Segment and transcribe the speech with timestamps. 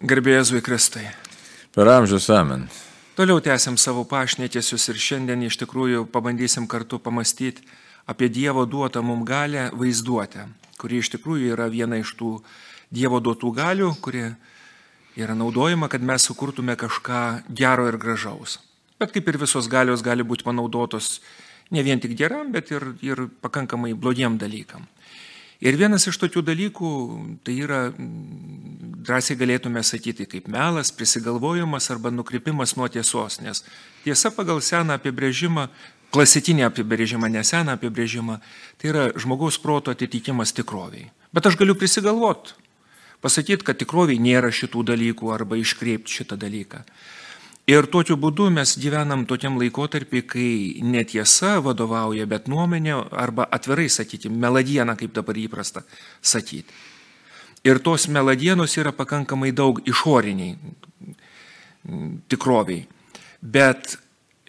[0.00, 1.10] Garbėjai Jėzui Kristai.
[1.76, 2.62] Per amžius amen.
[3.18, 7.66] Toliau tęsiam savo pašnekėsius ir šiandien iš tikrųjų pabandysim kartu pamastyti
[8.08, 10.46] apie Dievo duotą mums galę vaizduotę,
[10.80, 12.30] kuri iš tikrųjų yra viena iš tų
[12.88, 14.24] Dievo duotų galių, kuri
[15.20, 18.56] yra naudojama, kad mes sukurtume kažką gero ir gražaus.
[18.96, 21.18] Bet kaip ir visos galios gali būti panaudotos
[21.76, 24.88] ne vien tik geram, bet ir, ir pakankamai blogiem dalykam.
[25.60, 26.90] Ir vienas iš tokių dalykų
[27.44, 27.80] tai yra,
[29.04, 33.60] drąsiai galėtume sakyti, kaip melas, prisigalvojimas arba nukrypimas nuo tiesos, nes
[34.06, 35.68] tiesa pagal seną apibrėžimą,
[36.16, 38.38] klasikinį apibrėžimą, neseną apibrėžimą,
[38.80, 41.10] tai yra žmogaus proto atitikimas tikroviai.
[41.36, 42.56] Bet aš galiu prisigalvoti,
[43.20, 46.82] pasakyti, kad tikroviai nėra šitų dalykų arba iškreipti šitą dalyką.
[47.70, 50.50] Ir tokiu būdu mes gyvenam tokiam laikotarpį, kai
[50.82, 55.84] netiesa vadovauja, bet nuomonė arba atvirai sakyti, meladiena, kaip dabar įprasta
[56.20, 56.74] sakyti.
[57.68, 60.56] Ir tos meladienos yra pakankamai daug išoriniai
[62.32, 62.86] tikroviai.
[63.40, 63.98] Bet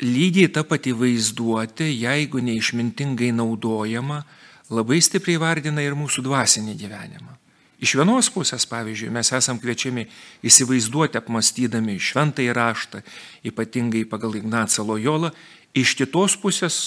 [0.01, 4.23] lygiai ta pati vaizduotė, jeigu neišmintingai naudojama,
[4.71, 7.40] labai stipriai vardina ir mūsų dvasinį gyvenimą.
[7.81, 10.05] Iš vienos pusės, pavyzdžiui, mes esam kviečiami
[10.45, 13.01] įsivaizduoti apmastydami šventą įraštą,
[13.49, 15.31] ypatingai pagal Ignacą Lojolą,
[15.73, 16.77] iš kitos pusės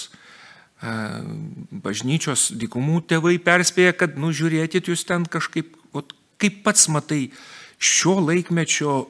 [1.84, 7.31] bažnyčios dykumų tėvai perspėja, kad, nu, žiūrėkit jūs ten kažkaip, ot, kaip pats matai,
[7.78, 9.05] šio laikmečio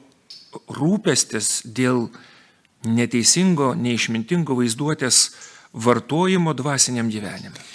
[0.71, 2.07] rūpestis dėl
[2.85, 5.25] neteisingo, neišmintingo vaizduotės
[5.73, 7.74] vartojimo dvasiniam gyvenimui.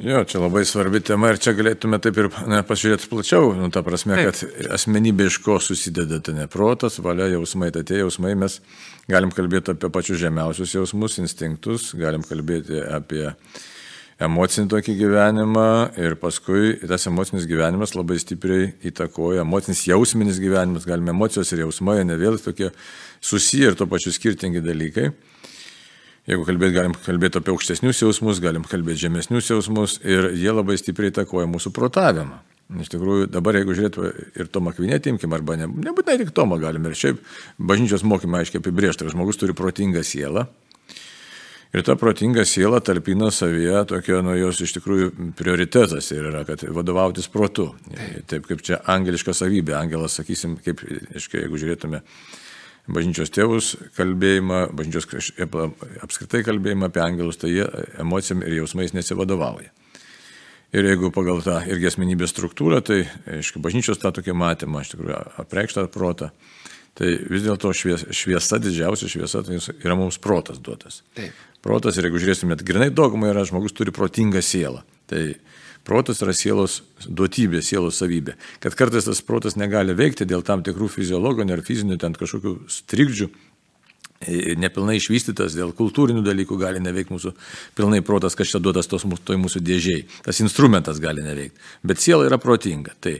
[0.00, 3.82] Jo, čia labai svarbi tema ir čia galėtume taip ir ne, pasižiūrėti plačiau, nu, ta
[3.84, 4.30] prasme, taip.
[4.30, 8.56] kad asmenybė iš ko susideda, tai ne protas, valia, jausmai, tai tie jausmai mes
[9.12, 13.26] galim kalbėti apie pačius žemiausius jausmus, instinktus, galim kalbėti apie
[14.22, 15.68] emocinį tokį gyvenimą
[16.00, 22.00] ir paskui tas emocinis gyvenimas labai stipriai įtakoja, emocinis jausminis gyvenimas, galime emocijos ir jausmai,
[22.08, 22.72] ne vėl tokie
[23.20, 25.10] susiję ir to pačiu skirtingi dalykai.
[26.30, 31.10] Jeigu kalbėt, galim kalbėti apie aukštesnius jausmus, galim kalbėti žemesnius jausmus ir jie labai stipriai
[31.10, 32.38] įtakoja mūsų protavimą.
[32.80, 36.92] Iš tikrųjų, dabar jeigu žiūrėtume ir Tomą Kvinėtį imkim, arba ne, nebūtinai tik Tomą galime,
[36.92, 37.18] ir šiaip
[37.58, 40.46] bažnyčios mokymą aiškiai apibriežta, kad žmogus turi protingą sielą.
[41.72, 46.62] Ir ta protinga siela talpina savyje tokio, nu, jos iš tikrųjų prioritetas ir yra, kad
[46.68, 47.70] vadovautis protu.
[48.28, 50.84] Taip kaip čia angeliška savybė, angelas, sakysim, kaip,
[51.16, 52.02] aiškiai, jeigu žiūrėtume
[52.90, 55.06] bažnyčios tėvus kalbėjimą, bažnyčios
[56.02, 57.68] apskritai kalbėjimą apie angelus, tai jie
[58.02, 59.70] emocijom ir jausmais nesivadovauja.
[60.72, 65.18] Ir jeigu pagal tą irgi asmenybės struktūrą, tai, aišku, bažnyčios tą tokį matymą, iš tikrųjų,
[65.42, 66.30] apreikštą protą,
[66.96, 71.02] tai vis dėlto švies, šviesa, didžiausia šviesa, tai yra mums protas duotas.
[71.16, 71.36] Taip.
[71.62, 74.80] Protas, ir jeigu žiūrėsimėt, grinai dogma yra, žmogus turi protingą sielą.
[75.12, 75.20] Tai
[75.86, 78.36] Protas yra sielos duotybė, sielos savybė.
[78.62, 83.30] Kad kartais tas protas negali veikti dėl tam tikrų fiziologinių ar fizinių ten kažkokių strikdžių,
[84.62, 87.32] nepilnai išvystytas, dėl kultūrinių dalykų gali neveikti mūsų
[87.78, 90.04] pilnai protas, kas čia duotas tos toj mūsų dėžiai.
[90.26, 91.58] Tas instrumentas gali neveikti.
[91.82, 92.94] Bet siela yra protinga.
[93.02, 93.16] Tai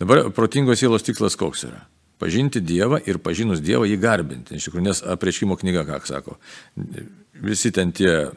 [0.00, 1.84] dabar protingos sielos tikslas koks yra?
[2.16, 4.56] Pažinti Dievą ir pažinus Dievą jį garbinti.
[4.56, 6.38] Iš tikrųjų, nes apreiškimo knyga, ką sako,
[7.44, 8.30] visi ten tie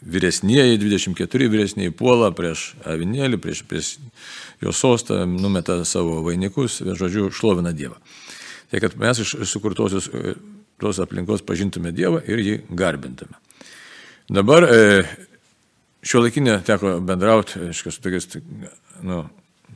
[0.00, 3.94] vyresnieji, 24 vyresnieji puola prieš avinėlį, prieš, prieš
[4.62, 7.98] jo sostą, numeta savo vainikus, žodžiu, šlovina Dievą.
[8.70, 10.36] Tai kad mes iš sukurtosios e,
[10.78, 13.40] tos aplinkos pažintume Dievą ir jį garbintume.
[14.30, 15.02] Dabar e,
[16.06, 18.28] šio laikinė teko bendrauti, aišku, su tokiais,
[19.02, 19.24] nu,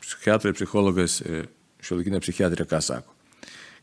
[0.05, 1.45] psichiatrai, psichologais, e,
[1.83, 3.19] šio laikinė psichiatrija ką sako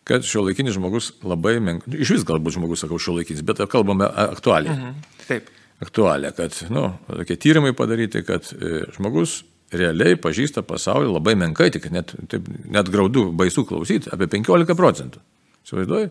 [0.09, 4.07] kad šio laikinis žmogus labai menkai, iš vis galbūt žmogus sakau šio laikinis, bet kalbame
[4.07, 4.73] aktualiai.
[4.73, 5.01] Mhm.
[5.27, 11.69] Taip aktualią, kad, nu, tokie tyrimai padaryti, kad e, žmogus realiai pažįsta pasaulį labai menkai,
[11.71, 15.21] tik net, taip, net graudų baisų klausyti, apie 15 procentų.
[15.67, 16.09] Įsivaizduoji?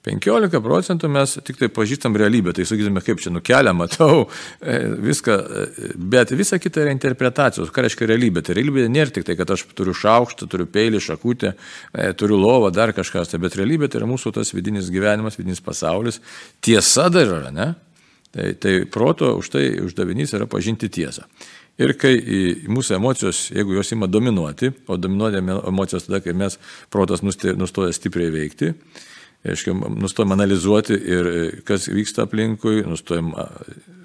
[0.00, 4.22] 15 procentų mes tik tai pažįstam realybę, tai sakytume, kaip čia nukelia, matau,
[4.58, 4.78] e,
[5.10, 8.42] viską, e, bet visa kita yra interpretacijos, ką reiškia realybė.
[8.42, 11.52] Tai realybė nėra tik tai, kad aš turiu šaukštą, turiu peilį, šakutę,
[12.16, 16.22] turiu lovą, dar kažkas, tai, bet realybė tai yra mūsų tas vidinis gyvenimas, vidinis pasaulis.
[16.64, 17.68] Tiesa dar yra, ne?
[18.30, 21.24] Tai, tai proto už tai uždavinys yra pažinti tiesą.
[21.80, 22.12] Ir kai
[22.70, 26.58] mūsų emocijos, jeigu jos ima dominuoti, o dominuoja emocijos tada, kai mes
[26.92, 28.74] protas nustoja stipriai veikti,
[29.48, 33.32] aiškiai, nustojam analizuoti ir e, kas vyksta aplinkui, nustojam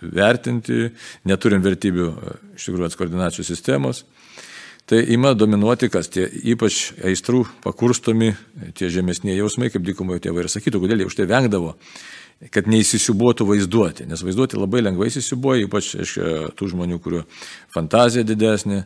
[0.01, 0.89] vertinti,
[1.27, 2.09] neturim vertybių
[2.55, 4.05] iš tikrųjų atskoordinacijų sistemos.
[4.85, 8.35] Tai ima dominuoti, kas tie ypač aistrų pakurstomi,
[8.77, 11.73] tie žemesnėje jausmai, kaip dykumojo tėvai ir sakytų, kodėl jie už tai vengdavo
[12.51, 16.17] kad neįsisiubuotų vaizduoti, nes vaizduoti labai lengvai įsisiubuoja, ypač iš
[16.57, 17.21] tų žmonių, kurių
[17.73, 18.83] fantazija didesnė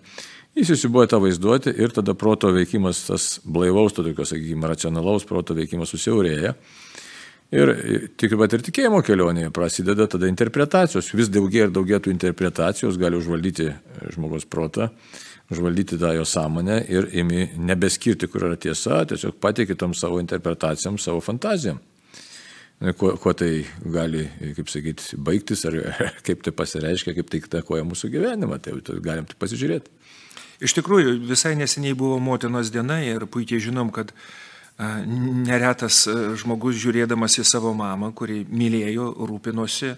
[0.58, 5.56] Jis įsibuoja tą vaizduoti ir tada proto veikimas, tas blaivaus, to tokio, sakykime, racionalaus proto
[5.56, 6.56] veikimas susiaurėja.
[7.56, 7.72] Ir
[8.20, 11.14] tik pat ir tikėjimo kelionėje prasideda tada interpretacijos.
[11.18, 13.70] Vis daugiau ir daugiau tų interpretacijos gali užvaldyti
[14.14, 14.90] žmogaus protą,
[15.54, 21.00] užvaldyti tą jo sąmonę ir imi nebeskirti, kur yra tiesa, tiesiog pateikti tom savo interpretacijom,
[21.02, 21.80] savo fantazijom.
[22.80, 24.22] Kuo, kuo tai gali,
[24.56, 25.76] kaip sakyti, baigtis, ar
[26.24, 29.92] kaip tai pasireiškia, kaip tai įtakoja mūsų gyvenimą, tai, tai galim tik pasižiūrėti.
[30.64, 34.14] Iš tikrųjų, visai neseniai buvo motinos diena ir puikiai žinom, kad
[34.80, 36.06] neretas
[36.40, 39.94] žmogus žiūrėdamas į savo mamą, kuri mylėjo, rūpinosi,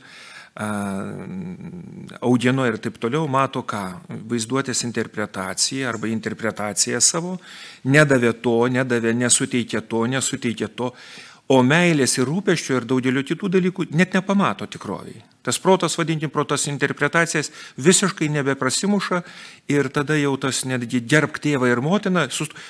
[2.17, 3.85] augino ir taip toliau, mato ką?
[4.29, 7.37] Vaizduotės interpretacija arba interpretacija savo,
[7.85, 10.89] nedavė to, nedavė, nesuteikė to, nesuteikė to,
[11.51, 15.19] o meilės ir rūpeščio ir daugelio kitų dalykų net nepamato tikroviai.
[15.41, 17.49] Tas protas, vadinkim, protas interpretacijas
[17.81, 19.23] visiškai nebeprasimuša
[19.73, 22.27] ir tada jau tas netgi gerb tėvą ir motiną,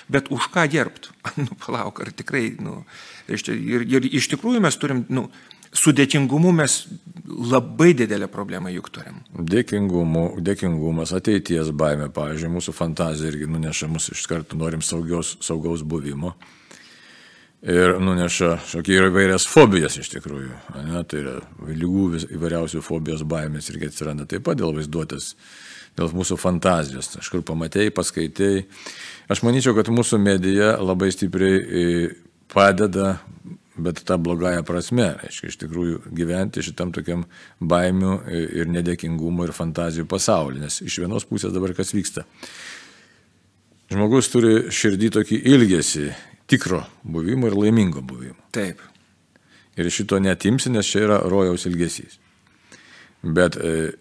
[0.08, 1.12] bet už ką gerbt?
[1.44, 2.82] nu, palauk, ar tikrai, nu,
[3.28, 5.28] ir, ir iš tikrųjų mes turim, nu,
[5.76, 6.78] sudėtingumu mes
[7.28, 9.20] labai didelę problemą juk turim.
[9.36, 15.84] Dėkingumu, dėkingumas, ateities baime, pavyzdžiui, mūsų fantazija irgi nuneša mus iš karto, norim saugios, saugaus
[15.84, 16.36] buvimo
[17.62, 20.54] ir nuneša šokį ir įvairias fobijas iš tikrųjų.
[20.88, 21.36] Ne, tai yra
[21.68, 25.36] lygų įvairiausių fobijos baimės irgi atsiranda taip pat dėl vaizduotės,
[26.00, 27.14] dėl mūsų fantazijos.
[27.20, 28.66] Kažkur pamatėjai, paskaitėjai.
[29.32, 31.86] Aš manyčiau, kad mūsų medija labai stipriai e,
[32.52, 33.20] padeda,
[33.82, 37.28] bet tą blogąją prasme, reiškia, iš tikrųjų gyventi šitam tokiam
[37.62, 40.66] baimių e, ir nedėkingumo ir fantazijų pasaulyje.
[40.66, 42.26] Nes iš vienos pusės dabar kas vyksta.
[43.92, 46.10] Žmogus turi širdį tokį ilgesį
[46.52, 48.40] tikro buvimo ir laimingo buvimo.
[48.52, 48.84] Taip.
[49.80, 52.18] Ir šito netimsi, nes čia yra rojaus ilgesys.
[53.24, 53.92] Bet e,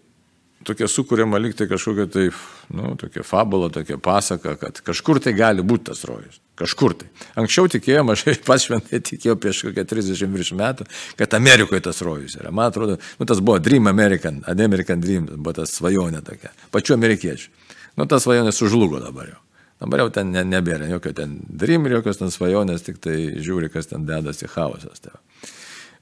[0.67, 2.27] tokia sukūrėma liktai kažkokia tai,
[2.75, 6.41] nu, tokia fabula, tokia pasaka, kad kažkur tai gali būti tas rojus.
[6.61, 7.11] Kažkur tai.
[7.41, 10.89] Anksčiau tikėjom, aš pats šventai tikėjau prieš kokią 30 virš metų,
[11.21, 12.53] kad Amerikoje tas rojus yra.
[12.53, 16.53] Man atrodo, nu, tas buvo Dream American, An American Dream, buvo tas svajonė tokia.
[16.75, 17.55] Pačiu amerikiečiu.
[17.97, 19.41] Nu, tas svajonė sužlugo dabar jau.
[19.81, 23.89] Dabar jau ten ne, nebėra jokio ten dream, jokios ten svajonės, tik tai žiūri, kas
[23.89, 25.01] ten dedasi chaosas.
[25.01, 25.17] Tai.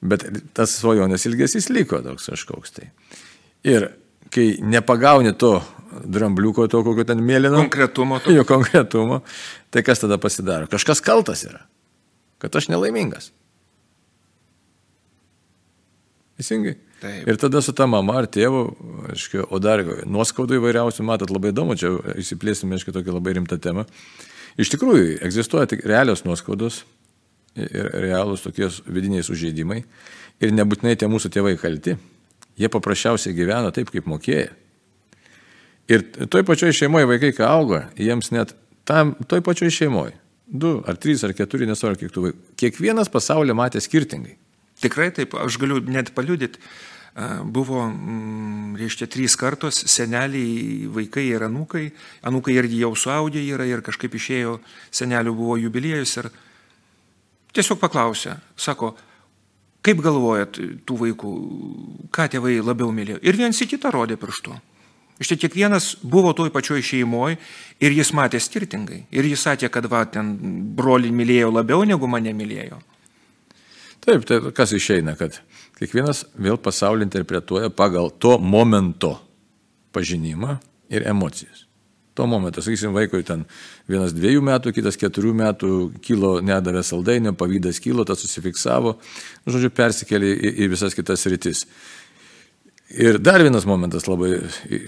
[0.03, 2.91] Bet tas svajonės ilgesys liko toks kažkoks tai.
[3.67, 3.91] Ir
[4.35, 5.57] kai nepagauni to
[6.05, 7.63] drambliuko, to kokio ten mėlyno.
[7.63, 8.19] Konkretumo.
[8.25, 8.35] To.
[8.35, 9.23] Jo konkretumo.
[9.71, 10.69] Tai kas tada pasidaro?
[10.71, 11.63] Kažkas kaltas yra.
[12.43, 13.31] Kad aš nelaimingas.
[16.39, 16.77] Teisingai?
[16.99, 17.29] Taip.
[17.31, 18.63] Ir tada su ta mama ar tėvu,
[19.13, 23.85] aiškiai, o dar nuoskaudų įvairiausių, matot, labai įdomu, čia įsiplėsime, aiškiai, tokia labai rimta tema.
[24.59, 26.81] Iš tikrųjų, egzistuoja tik realios nuoskaudos
[27.59, 29.85] ir realūs tokie vidiniai sužeidimai.
[30.43, 31.95] Ir nebūtinai tie mūsų tėvai kalti.
[32.59, 34.51] Jie paprasčiausiai gyvena taip, kaip mokėjo.
[35.89, 38.53] Ir toj pačioj šeimoje vaikai, kai auga, jiems net
[38.89, 43.57] tam, toj pačioj šeimoje, du ar trys ar keturi, nesvarbu, kiek tų vaikų, kiekvienas pasaulio
[43.57, 44.35] matė skirtingai.
[44.83, 46.61] Tikrai taip, aš galiu net paliudyti.
[47.43, 51.89] Buvo, mm, reiškia, trys kartos seneliai, vaikai ir anūkai.
[52.31, 54.61] Anūkai irgi jau suaudė yra ir kažkaip išėjo,
[54.95, 56.31] senelių buvo jubiliejus ir
[57.57, 58.93] tiesiog paklausė, sako,
[59.83, 61.33] kaip galvojat tų vaikų,
[62.15, 63.19] ką tėvai labiau mylėjo.
[63.27, 64.55] Ir viens į kitą rodė pirštu.
[65.19, 67.41] Iš tai kiekvienas buvo toj pačioj šeimoje
[67.83, 69.09] ir jis matė skirtingai.
[69.11, 70.37] Ir jis sakė, kad va, ten
[70.79, 72.79] brolį mylėjo labiau negu mane mylėjo.
[74.09, 75.35] Taip, tai kas išeina, kad
[75.77, 79.19] kiekvienas vėl pasaulį interpretuoja pagal to momento
[79.93, 80.55] pažinimą
[80.89, 81.67] ir emocijas.
[82.17, 83.45] Tuo momentu, sakysim, vaikui ten
[83.87, 85.69] vienas dviejų metų, kitas keturių metų
[86.03, 88.97] kilo, nedavė saldainio, pavydas kilo, tas susifiksavo,
[89.45, 91.67] nu, žodžiu, persikėlė į, į visas kitas rytis.
[92.89, 94.39] Ir dar vienas momentas labai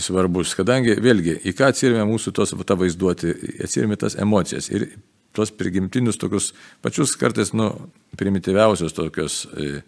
[0.01, 3.37] svarbus, kadangi vėlgi, į ką atsirėmė mūsų tos, ta vaizduoti,
[3.69, 4.73] atsirėmė tas emocijas.
[4.73, 4.89] Ir
[5.37, 6.51] tuos prigimtinius tokius
[6.83, 7.71] pačius kartais, nu,
[8.19, 9.83] primityviausius tokius, e,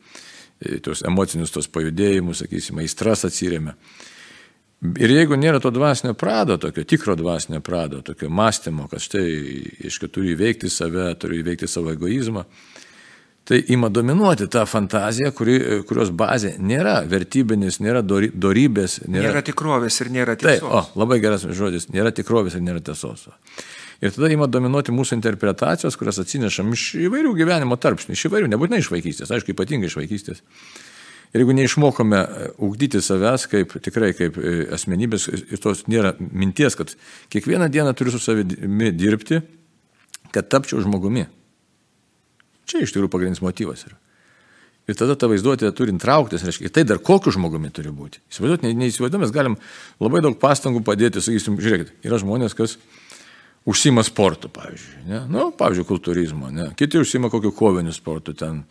[0.63, 3.77] e, tos emocinius tos pajudėjimus, sakysime, aistras atsiriame.
[4.99, 9.27] Ir jeigu nėra to dvasinio prado, tokio tikro dvasinio prado, tokio mąstymo, kad štai,
[9.87, 12.43] iškai turiu įveikti save, turiu įveikti savo egoizmą,
[13.47, 15.55] tai ima dominuoti tą fantaziją, kuri,
[15.87, 19.01] kurios bazė nėra vertybinis, nėra dorybės.
[19.07, 20.63] Nėra, nėra tikrovės ir nėra tiesos.
[20.63, 23.29] Taip, o, labai geras žodis, nėra tikrovės ir nėra tiesos.
[24.03, 28.81] Ir tada ima dominuoti mūsų interpretacijos, kurias atsinešam iš įvairių gyvenimo tarpsnių, iš įvairių, nebūtinai
[28.83, 30.43] iš vaikystės, aišku, ypatingai iš vaikystės.
[31.33, 36.75] Ir jeigu neišmokome e, ugdyti savęs kaip tikrai kaip e, asmenybės ir tos nėra minties,
[36.77, 36.91] kad
[37.33, 39.39] kiekvieną dieną turiu su savimi dirbti,
[40.35, 41.25] kad tapčiau žmogumi.
[42.69, 43.97] Čia iš tikrųjų pagrindinis motyvas yra.
[44.91, 48.19] Ir tada ta vaizduotė turi trauktis, reiškia, tai dar kokiu žmogumi turi būti.
[48.33, 49.55] Įsivaizduoti, ne, neįsivaizduoti, mes galim
[50.03, 52.77] labai daug pastangų padėti, sakysim, žiūrėkit, yra žmonės, kas
[53.69, 55.21] užsima sportu, pavyzdžiui, ne?
[55.31, 56.73] nu, pavyzdžiui, kultūrizmo, ne?
[56.79, 58.65] kiti užsima kokiu koviniu sportu ten.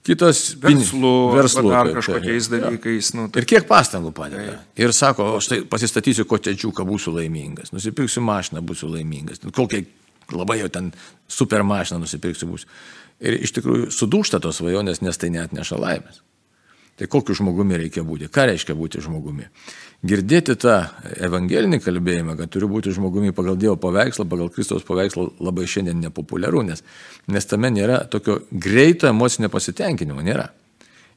[0.00, 3.10] Kitas verslu, verslu ar taip, kažkokiais taip, dalykais.
[3.18, 4.54] Nu, Ir kiek pastangų padeda.
[4.80, 9.42] Ir sako, aš tai pasistatysiu kotečiuką, būsiu laimingas, nusipirksiu mašiną, būsiu laimingas.
[9.44, 9.82] Kokią
[10.32, 10.88] labai jau ten
[11.28, 12.72] super mašiną nusipirksiu būsiu.
[13.20, 16.22] Ir iš tikrųjų sudūšta tos svajonės, nes tai net neša laimės.
[17.00, 18.26] Tai kokiu žmogumi reikia būti?
[18.28, 19.46] Ką reiškia būti žmogumi?
[20.04, 20.74] Girdėti tą
[21.24, 26.60] evangelinį kalbėjimą, kad turiu būti žmogumi pagal Dievo paveikslą, pagal Kristaus paveikslą labai šiandien nepopuliaru,
[26.68, 26.84] nes,
[27.32, 30.50] nes tame nėra tokio greito emocinio pasitenkinimo, nėra.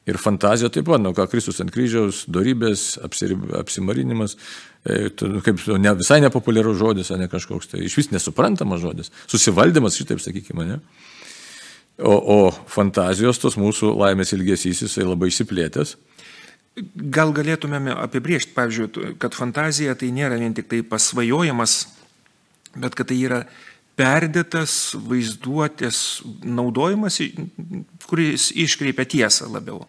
[0.08, 4.38] Ir fantazija taip pat, nu ką Kristus ant kryžiaus, darybės, apsimarinimas,
[4.88, 9.12] e, nu, kaip ne, visai nepopuliarus žodis, o ne kažkoks, tai iš vis nesuprantamas žodis,
[9.28, 10.80] susivaldymas, šitaip sakykime, ne?
[12.02, 15.94] O, o fantazijos, tos mūsų laimės ilgesys, jisai labai išsiplėtęs.
[17.14, 21.76] Gal galėtumėme apibriežti, pavyzdžiui, kad fantazija tai nėra vien tik tai pasvajojimas,
[22.74, 23.44] bet kad tai yra
[23.94, 25.98] perdėtas vaizduotės
[26.42, 27.20] naudojimas,
[28.08, 29.84] kuris iškreipia tiesą labiau.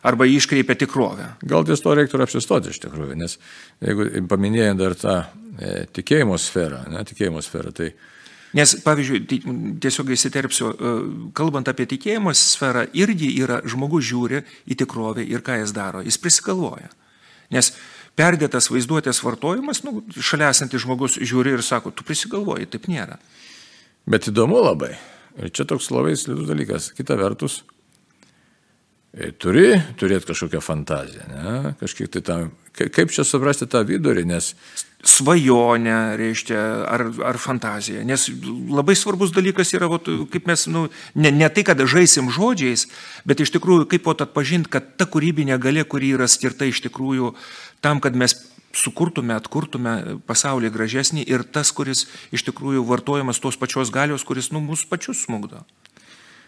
[0.00, 1.26] Arba iškreipia tikrovę.
[1.44, 3.36] Gal ties to reiktų apsistoti iš tikrųjų, nes
[3.84, 7.90] jeigu paminėjant dar tą e, tikėjimo sferą, ne, tikėjimo sferą, tai
[8.56, 9.20] Nes, pavyzdžiui,
[9.82, 10.92] tiesiog įsiterpsiu, e,
[11.38, 16.18] kalbant apie tikėjimo sferą, irgi yra žmogus žiūri į tikrovę ir ką jis daro, jis
[16.18, 16.90] prisigalvoja.
[17.54, 17.70] Nes
[18.18, 23.20] perdėtas vaizduotės vartojimas, nu, šalia esantis žmogus žiūri ir sako, tu prisigalvoji, taip nėra.
[24.10, 24.96] Bet įdomu labai.
[25.38, 26.90] Ir čia toks labai slidus dalykas.
[26.96, 27.60] Kita vertus,
[29.42, 31.74] turi turėti kažkokią fantaziją, ne?
[31.80, 34.52] kažkiek tai tam, kaip čia suprasti tą vidurį, nes
[35.00, 38.04] svajonę, reiškia, ar, ar fantaziją.
[38.04, 38.26] Nes
[38.68, 40.86] labai svarbus dalykas yra, vat, kaip mes, nu,
[41.16, 42.86] ne, ne tai, kad žaisim žodžiais,
[43.24, 47.32] bet iš tikrųjų, kaip pat atpažinti, kad ta kūrybinė galė, kuri yra skirta iš tikrųjų
[47.80, 48.36] tam, kad mes
[48.76, 54.62] sukurtume, atkurtume pasaulį gražesnį ir tas, kuris iš tikrųjų vartojamas tos pačios galios, kuris, nu,
[54.62, 55.64] mūsų pačius smugdo.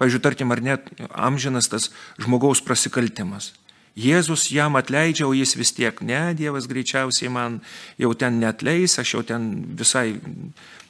[0.03, 3.53] Pavyzdžiui, tarkim, ar net amžinas tas žmogaus prasikaltimas.
[3.95, 7.61] Jėzus jam atleidžia, o jis vis tiek, ne, Dievas greičiausiai man
[8.01, 10.17] jau ten netleis, aš jau ten visai.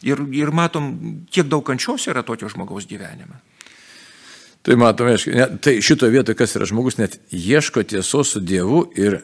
[0.07, 0.89] Ir, ir matom,
[1.29, 3.37] kiek daug kančios yra tokio žmogaus gyvenime.
[4.65, 5.19] Tai matome,
[5.61, 9.19] tai šito vietoje, kas yra žmogus, net ieško tiesos su Dievu ir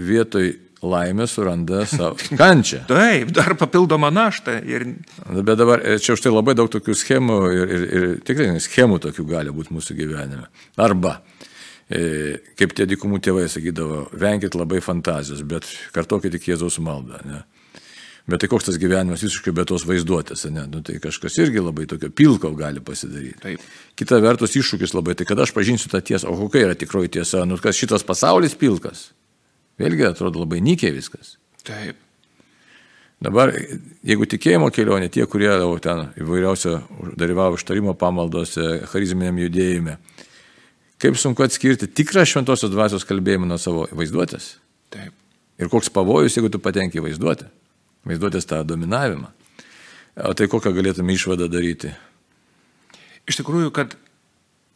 [0.00, 2.84] vietoj laimę suranda savo kančią.
[2.90, 4.60] Taip, dar papildomą naštą.
[4.68, 4.86] Ir...
[5.32, 9.26] Bet dabar čia už tai labai daug tokių schemų ir, ir, ir tikrai schemų tokių
[9.32, 10.46] gali būti mūsų gyvenime.
[10.78, 11.18] Arba
[11.88, 17.20] E, kaip tie dykumų tėvai sakydavo, venkit labai fantazijos, bet kartokit tik Jėzaus maldą.
[17.24, 17.40] Ne?
[18.28, 20.66] Bet tai koks tas gyvenimas visiškai be tos vaizduotės, ne?
[20.68, 23.40] Nu, tai kažkas irgi labai tokio pilko gali pasidaryti.
[23.40, 23.62] Taip.
[23.96, 27.46] Kita vertus iššūkis labai, tai kada aš pažinsiu tą tiesą, o kokia yra tikroji tiesa,
[27.48, 29.06] nu kas šitas pasaulis pilkas.
[29.78, 31.36] Vėlgi atrodo labai nykiai viskas.
[31.66, 31.98] Taip.
[33.22, 33.50] Dabar,
[34.06, 35.50] jeigu tikėjimo kelionė, tie, kurie
[35.82, 36.76] ten įvairiausio
[37.18, 39.96] dalyvavo ištarimo pamaldose, charizminiam judėjime,
[40.98, 44.56] Kaip sunku atskirti tikrą šventosios dvasios kalbėjimą nuo savo vaizduotės.
[44.90, 45.14] Taip.
[45.58, 47.46] Ir koks pavojus, jeigu tu patenki vaizduotę.
[48.08, 49.30] Vaizduotės tą dominavimą.
[50.26, 51.92] O tai kokią galėtume išvadą daryti?
[53.30, 53.94] Iš tikrųjų, kad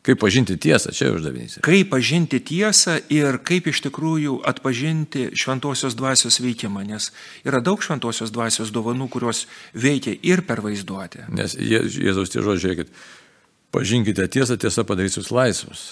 [0.02, 1.60] Kaip pažinti tiesą, čia uždavinys.
[1.62, 7.12] Kaip pažinti tiesą ir kaip iš tikrųjų atpažinti šventosios dvasios veikimą, nes
[7.46, 9.44] yra daug šventosios dvasios dovanų, kurios
[9.78, 11.28] veikia ir per vaizduotę.
[11.30, 12.90] Nes Jėzaus tie žodžiai, žiūrėkit,
[13.70, 15.84] pažinkite tiesą, tiesa padarys jūs laisvus.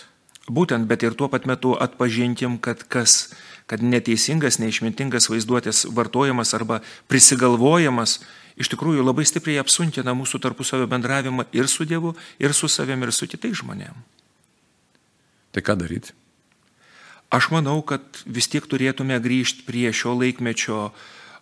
[0.50, 3.30] Būtent, bet ir tuo pat metu atpažintim, kad kas,
[3.70, 8.18] kad neteisingas, neišmintingas vaizduotės vartojimas arba prisigalvojimas
[8.60, 13.14] iš tikrųjų labai stipriai apsuntina mūsų tarpusavio bendravimą ir su Dievu, ir su savimi, ir
[13.14, 14.18] su kitais žmonėmis.
[15.54, 16.14] Tai ką daryti?
[17.30, 20.90] Aš manau, kad vis tiek turėtume grįžti prie šio laikmečio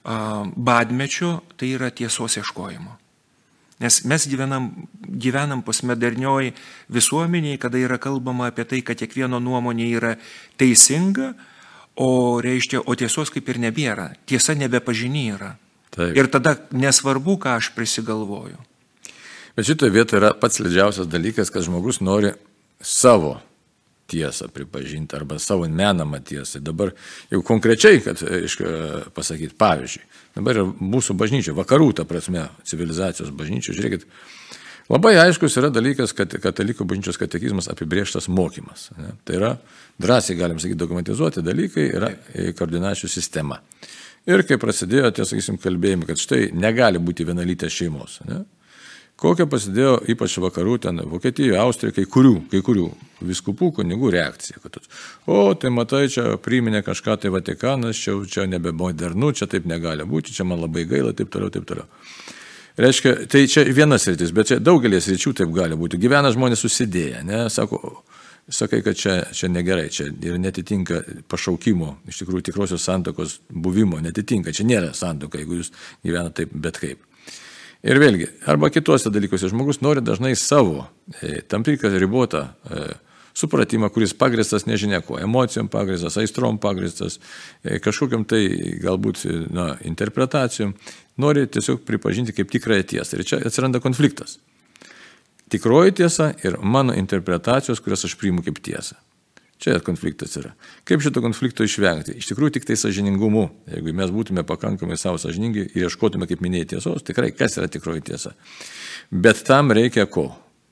[0.05, 2.97] badmečio, tai yra tiesos ieškojimo.
[3.79, 4.73] Nes mes gyvenam,
[5.07, 6.51] gyvenam posmodernioj
[6.93, 10.17] visuomeniai, kada yra kalbama apie tai, kad kiekvieno nuomonė yra
[10.59, 11.33] teisinga,
[11.99, 14.13] o reiškia, o tiesos kaip ir nebėra.
[14.29, 15.57] Tiesa nebepažini yra.
[15.95, 16.15] Taip.
[16.15, 18.61] Ir tada nesvarbu, ką aš prisigalvoju.
[19.59, 22.31] Bet šitoje vietoje yra pats ledžiausias dalykas, kad žmogus nori
[22.79, 23.41] savo
[24.09, 26.63] tiesą pripažinti arba savo menamą tiesą.
[26.65, 26.95] Dabar
[27.33, 28.23] jau konkrečiai, kad
[29.17, 30.05] pasakyti, pavyzdžiui,
[30.39, 34.07] dabar yra mūsų bažnyčia, vakarų, ta prasme, civilizacijos bažnyčia, žiūrėkit,
[34.93, 38.89] labai aiškus yra dalykas, kad katalikų bažnyčios katekizmas apibrieštas mokymas.
[38.99, 39.15] Ne?
[39.25, 39.55] Tai yra,
[40.01, 42.13] drąsiai galim sakyti, dogmatizuoti dalykai yra
[42.59, 43.61] koordinačių sistema.
[44.29, 48.21] Ir kai prasidėjo tie, sakysim, kalbėjimai, kad štai negali būti vienalytės šeimos.
[48.29, 48.43] Ne?
[49.19, 52.85] Kokia prasidėjo ypač vakarų, ten Vokietijoje, Austrijoje, kai kurių, kai kurių
[53.27, 54.61] viskupų kunigų reakcija.
[54.63, 54.79] Kad,
[55.27, 60.07] o, tai matai, čia priminė kažką, tai Vatikanas, čia, čia nebe modernu, čia taip negali
[60.07, 61.89] būti, čia man labai gaila, taip toliau, taip toliau.
[62.79, 65.99] Reiškia, tai čia vienas rytis, bet čia daugelis ryčių taip gali būti.
[65.99, 67.81] Gyvena žmonės susidėję, ne, sako,
[68.47, 74.55] sakai, kad čia, čia negerai, čia ir netitinka pašaukimo, iš tikrųjų tikrosios santokos buvimo, netitinka,
[74.55, 75.73] čia nėra santoka, jeigu jūs
[76.07, 77.03] gyvenate taip bet kaip.
[77.89, 80.87] Ir vėlgi, arba kitose dalykuose žmogus nori dažnai savo,
[81.19, 82.87] e, tam tikrą ribotą e,
[83.39, 87.19] supratimą, kuris pagristas nežinia kuo, emocijom pagristas, aistrom pagristas,
[87.63, 88.43] e, kažkokiam tai
[88.83, 90.75] galbūt na, interpretacijom,
[91.23, 93.19] nori tiesiog pripažinti kaip tikrąją tiesą.
[93.19, 94.39] Ir čia atsiranda konfliktas.
[95.49, 98.99] Tikroji tiesa ir mano interpretacijos, kurias aš priimu kaip tiesą.
[99.59, 100.53] Čia konfliktas yra.
[100.87, 102.15] Kaip šito konflikto išvengti?
[102.21, 103.49] Iš tikrųjų, tik tai sažiningumu.
[103.73, 108.05] Jeigu mes būtume pakankamai savo sažiningi ir ieškotume, kaip minėjai, tiesos, tikrai kas yra tikroji
[108.13, 108.37] tiesa.
[109.11, 110.29] Bet tam reikia ko?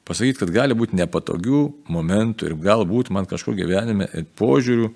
[0.07, 4.93] Pasakyti, kad gali būti nepatogių momentų ir galbūt man kažko gyvenime ir požiūrių,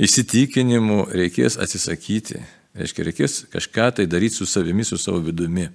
[0.00, 2.40] įsitikinimų reikės atsisakyti.
[2.80, 5.66] Reiškia, reikės kažką tai daryti su savimi, su savo vidumi.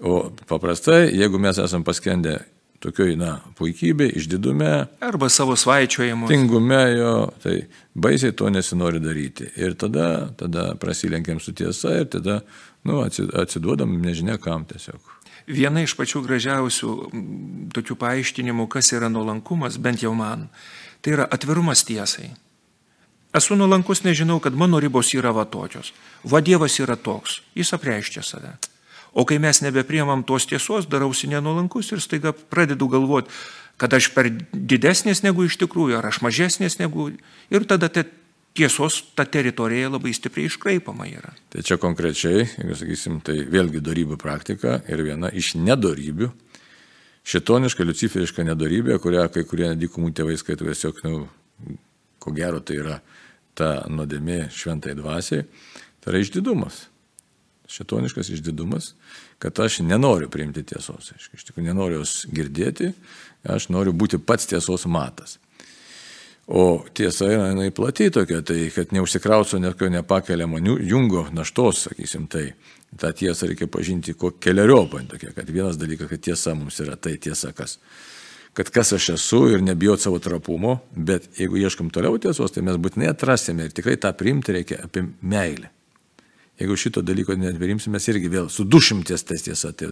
[0.00, 2.38] O paprastai, jeigu mes esam paskendę
[2.84, 4.70] tokioj, na, puikybė, išdidume.
[5.04, 6.28] Arba savo svaičiojimu.
[6.30, 7.56] Tingume jo, tai
[7.96, 9.48] baisiai to nesinori daryti.
[9.60, 12.40] Ir tada, tada prasilenkiam su tiesa ir tada,
[12.84, 15.13] nu, atsiduodam nežinia kam tiesiog.
[15.44, 16.90] Viena iš pačių gražiausių
[17.76, 20.48] tokių paaiškinimų, kas yra nuolankumas, bent jau man,
[21.04, 22.30] tai yra atvirumas tiesai.
[23.34, 25.90] Esu nuolankus, nežinau, kad mano ribos yra va tokios.
[26.22, 28.54] Va Dievas yra toks, jis apreiškia save.
[29.12, 33.30] O kai mes nebepriemam tos tiesos, darausi nenuolankus ir staiga pradedu galvoti,
[33.76, 37.10] kad aš per didesnis negu iš tikrųjų, ar aš mažesnis negu.
[37.50, 38.06] Ir tada te,
[38.54, 41.34] tiesos ta teritorija labai stipriai iškraipama yra.
[41.52, 46.30] Tai čia konkrečiai, jeigu sakysim, tai vėlgi darybų praktika ir viena iš nedarybių,
[47.24, 51.76] šitoniška, luciferiška nedarybė, kurią kai kurie dykumų tėvai skaito tiesiog, nu,
[52.22, 52.98] ko gero tai yra
[53.58, 55.46] ta nuodėmė šventai dvasiai,
[56.00, 56.84] tai yra išdidumas
[57.74, 58.94] šetoniškas išdidumas,
[59.38, 61.12] kad aš nenoriu priimti tiesos.
[61.16, 62.92] Aš iš tikrųjų nenoriu jos girdėti,
[63.48, 65.38] aš noriu būti pats tiesos matas.
[66.46, 72.26] O tiesa yra jinai plati tokia, tai kad neužsikrausiu net kokio nepakeliamo jungo naštos, sakysim,
[72.28, 72.50] tai
[73.00, 77.52] tą tiesą reikia pažinti keliariopą tokia, kad vienas dalykas, kad tiesa mums yra tai tiesa,
[77.56, 77.78] kas
[78.54, 82.76] kad kas aš esu ir nebijot savo trapumo, bet jeigu ieškom toliau tiesos, tai mes
[82.78, 85.72] būtinai atrasime ir tikrai tą priimti reikia apie meilę.
[86.60, 89.72] Jeigu šito dalyko netverimsim, mes irgi vėl sudušimties tas tiesa.
[89.74, 89.88] Tai,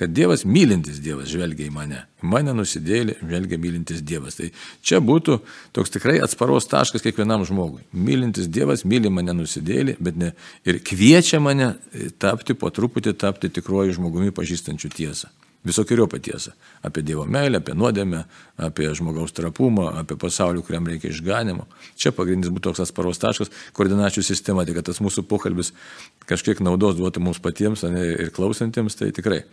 [0.00, 2.02] kad Dievas, mylintis Dievas, žvelgia į mane.
[2.20, 4.36] Į mane nusidėlį, žvelgia mylintis Dievas.
[4.36, 4.50] Tai
[4.84, 5.38] čia būtų
[5.72, 7.80] toks tikrai atsparos taškas kiekvienam žmogui.
[7.96, 10.34] Mylintis Dievas myli mane nusidėlį, bet ne
[10.68, 11.72] ir kviečia mane
[12.20, 15.32] tapti po truputį, tapti tikruoju žmogumi pažįstančiu tiesą
[15.64, 16.52] visokiojo patiesą.
[16.82, 18.24] Apie Dievo meilę, apie nuodėmę,
[18.66, 21.68] apie žmogaus trapumą, apie pasaulį, kuriam reikia išganimo.
[21.98, 25.72] Čia pagrindinis būtų toks atsparos taškas, koordinačių sistema, tai kad tas mūsų pokalbis
[26.28, 29.44] kažkiek naudos duotų mums patiems ne, ir klausantiems, tai tikrai.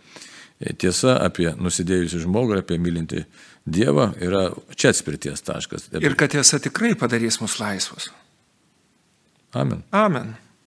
[0.60, 3.24] Tiesa apie nusidėjusių žmogų apie mylinti
[3.70, 5.88] Dievą yra čia atspirties taškas.
[6.00, 8.10] Ir kad tiesa tikrai padarys mus laisvus.
[9.56, 9.82] Amen.
[9.92, 10.34] Amen.